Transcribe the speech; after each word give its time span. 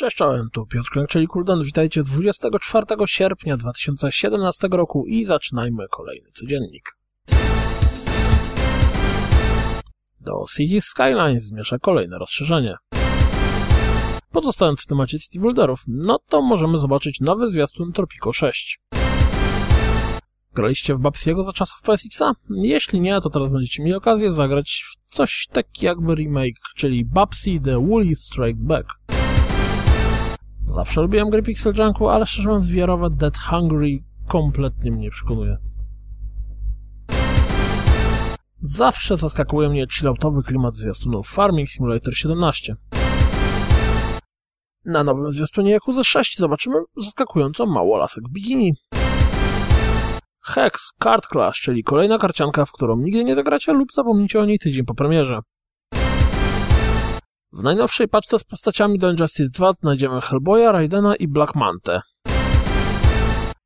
Cześć, 0.00 0.16
czołem, 0.16 0.48
tu 0.52 0.66
Piotr 0.66 1.06
czyli 1.08 1.26
Kuldan. 1.26 1.62
Witajcie 1.62 2.02
24 2.02 2.86
sierpnia 3.06 3.56
2017 3.56 4.68
roku 4.70 5.06
i 5.06 5.24
zaczynajmy 5.24 5.84
kolejny 5.90 6.28
codziennik. 6.32 6.96
Do 10.20 10.44
City 10.56 10.80
Skylines 10.80 11.44
zmierza 11.44 11.78
kolejne 11.78 12.18
rozszerzenie. 12.18 12.76
Pozostając 14.32 14.80
w 14.80 14.86
temacie 14.86 15.18
City 15.18 15.40
Builderów, 15.40 15.84
no 15.88 16.18
to 16.28 16.42
możemy 16.42 16.78
zobaczyć 16.78 17.20
nowy 17.20 17.50
zwiastun 17.50 17.92
Tropico 17.92 18.32
6. 18.32 18.80
Graliście 20.54 20.94
w 20.94 20.98
Babsiego 20.98 21.42
za 21.42 21.52
czasów 21.52 21.82
PSX-a? 21.82 22.32
Jeśli 22.50 23.00
nie, 23.00 23.20
to 23.20 23.30
teraz 23.30 23.52
będziecie 23.52 23.82
mieli 23.82 23.94
okazję 23.94 24.32
zagrać 24.32 24.84
w 24.88 25.14
coś 25.14 25.46
taki 25.52 25.86
jakby 25.86 26.14
remake, 26.14 26.60
czyli 26.76 27.04
Babsy 27.04 27.60
The 27.64 27.86
Woolly 27.86 28.16
Strikes 28.16 28.64
Back. 28.64 28.86
Zawsze 30.66 31.00
lubiłem 31.00 31.30
gry 31.30 31.42
Pixel 31.42 31.74
Junku, 31.78 32.08
ale 32.08 32.26
szczerze 32.26 32.48
mówiąc 32.48 32.70
wiarowe 32.70 33.10
Dead 33.10 33.38
Hungry 33.38 33.98
kompletnie 34.28 34.90
mnie 34.90 35.10
przekonuje. 35.10 35.56
Zawsze 38.60 39.16
zaskakuje 39.16 39.68
mnie 39.68 39.86
chilloutowy 39.98 40.42
klimat 40.42 40.76
zwiastunów 40.76 41.28
Farming 41.28 41.68
Simulator 41.68 42.16
17. 42.16 42.76
Na 44.84 45.04
nowym 45.04 45.32
zwiastunie 45.32 45.70
Yakuza 45.70 46.04
6 46.04 46.38
zobaczymy 46.38 46.76
zaskakująco 46.96 47.66
mało 47.66 47.96
lasek 47.96 48.24
w 48.28 48.32
bikini. 48.32 48.74
Hex 50.44 50.92
Card 51.02 51.26
Clash, 51.26 51.60
czyli 51.60 51.82
kolejna 51.82 52.18
karcianka, 52.18 52.64
w 52.64 52.72
którą 52.72 52.96
nigdy 52.96 53.24
nie 53.24 53.34
zagracie 53.34 53.72
lub 53.72 53.92
zapomnicie 53.92 54.40
o 54.40 54.44
niej 54.44 54.58
tydzień 54.58 54.84
po 54.84 54.94
premierze. 54.94 55.40
W 57.52 57.62
najnowszej 57.62 58.08
paczce 58.08 58.38
z 58.38 58.44
postaciami 58.44 58.98
do 58.98 59.10
Injustice 59.10 59.50
2 59.54 59.72
znajdziemy 59.72 60.20
Hellboya, 60.20 60.72
Raidena 60.72 61.16
i 61.16 61.28
Black 61.28 61.54
Mantę. 61.54 62.00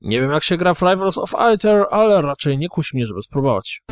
Nie 0.00 0.20
wiem 0.20 0.30
jak 0.30 0.44
się 0.44 0.56
gra 0.56 0.74
w 0.74 0.82
Rivals 0.82 1.18
of 1.18 1.34
Aether, 1.34 1.86
ale 1.90 2.22
raczej 2.22 2.58
nie 2.58 2.68
kusi 2.68 2.96
mnie, 2.96 3.06
żeby 3.06 3.22
spróbować. 3.22 3.82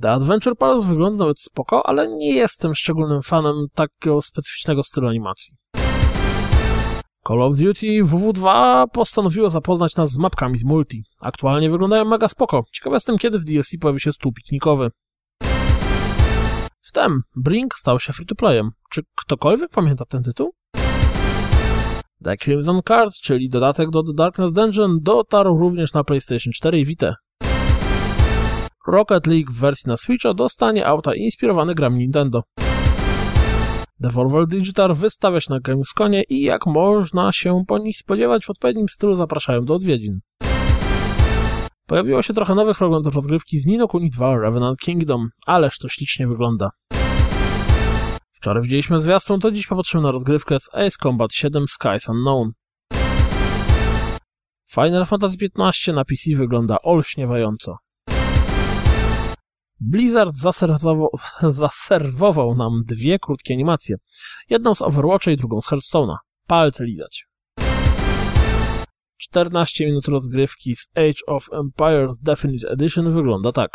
The 0.00 0.10
Adventure 0.10 0.56
Palace 0.56 0.88
wygląda 0.88 1.24
nawet 1.24 1.40
spoko, 1.40 1.86
ale 1.86 2.08
nie 2.08 2.34
jestem 2.34 2.74
szczególnym 2.74 3.22
fanem 3.22 3.54
takiego 3.74 4.22
specyficznego 4.22 4.82
stylu 4.82 5.08
animacji. 5.08 5.56
Call 7.28 7.42
of 7.42 7.56
Duty 7.56 8.04
WW2 8.04 8.84
postanowiło 8.92 9.50
zapoznać 9.50 9.96
nas 9.96 10.10
z 10.10 10.18
mapkami 10.18 10.58
z 10.58 10.64
multi. 10.64 11.04
Aktualnie 11.22 11.70
wyglądają 11.70 12.04
mega 12.04 12.28
spoko. 12.28 12.64
Ciekaw 12.72 12.92
jestem 12.92 13.18
kiedy 13.18 13.38
w 13.38 13.44
DLC 13.44 13.70
pojawi 13.80 14.00
się 14.00 14.12
stół 14.12 14.32
piknikowy. 14.32 14.90
Wtem 16.80 17.20
Brink 17.36 17.74
stał 17.74 18.00
się 18.00 18.12
free-to-playem. 18.12 18.70
Czy 18.90 19.02
ktokolwiek 19.16 19.70
pamięta 19.70 20.04
ten 20.04 20.22
tytuł? 20.22 20.54
The 22.24 22.36
Crimson 22.36 22.80
Card, 22.88 23.14
czyli 23.14 23.48
dodatek 23.48 23.90
do 23.90 24.02
The 24.02 24.12
Darkness 24.14 24.52
Dungeon, 24.52 24.98
dotarł 25.00 25.58
również 25.58 25.92
na 25.92 26.04
PlayStation 26.04 26.52
4 26.52 26.78
i 26.78 26.84
Vita. 26.84 27.14
Rocket 28.92 29.26
League 29.26 29.52
w 29.52 29.58
wersji 29.58 29.88
na 29.88 29.96
Switcha 29.96 30.34
dostanie 30.34 30.86
auta 30.86 31.14
inspirowane 31.14 31.74
grami 31.74 31.98
Nintendo. 31.98 32.42
Devolver 34.00 34.46
Digital 34.46 34.94
wystawia 34.94 35.40
się 35.40 35.48
na 35.50 35.60
Gamesconie 35.60 36.22
i 36.22 36.42
jak 36.42 36.66
można 36.66 37.32
się 37.32 37.64
po 37.66 37.78
nich 37.78 37.98
spodziewać 37.98 38.44
w 38.44 38.50
odpowiednim 38.50 38.88
stylu 38.88 39.14
zapraszają 39.14 39.64
do 39.64 39.74
odwiedzin. 39.74 40.20
Pojawiło 41.86 42.22
się 42.22 42.34
trochę 42.34 42.54
nowych 42.54 42.76
fragmentów 42.76 43.14
rozgrywki 43.14 43.58
z 43.58 43.66
Nino 43.66 43.88
Kuni 43.88 44.10
2 44.10 44.38
Revenant 44.38 44.78
Kingdom, 44.78 45.28
ależ 45.46 45.78
to 45.78 45.88
ślicznie 45.88 46.28
wygląda. 46.28 46.70
Wczoraj 48.32 48.62
widzieliśmy 48.62 48.98
zwiastun, 48.98 49.40
to 49.40 49.50
dziś 49.50 49.66
popatrzymy 49.66 50.02
na 50.02 50.10
rozgrywkę 50.10 50.60
z 50.60 50.74
Ace 50.74 50.96
Combat 51.02 51.32
7 51.32 51.64
Skies 51.68 52.08
Unknown. 52.08 52.50
Final 54.70 55.06
Fantasy 55.06 55.36
XV 55.58 55.92
na 55.92 56.04
PC 56.04 56.36
wygląda 56.36 56.76
olśniewająco. 56.82 57.76
Blizzard 59.90 60.34
zaserwował, 60.34 61.10
zaserwował 61.60 62.54
nam 62.54 62.82
dwie 62.86 63.18
krótkie 63.18 63.54
animacje. 63.54 63.96
Jedną 64.50 64.74
z 64.74 64.82
Overwatcha 64.82 65.30
i 65.30 65.36
drugą 65.36 65.60
z 65.60 65.68
Hearthstone'a. 65.68 66.16
Palce 66.46 66.84
lizać. 66.84 67.26
14 69.16 69.86
minut 69.86 70.08
rozgrywki 70.08 70.76
z 70.76 70.88
Age 70.94 71.26
of 71.26 71.48
Empires 71.52 72.18
Definite 72.18 72.68
Edition 72.68 73.12
wygląda 73.12 73.52
tak. 73.52 73.70